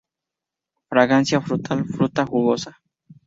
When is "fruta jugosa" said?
1.85-2.75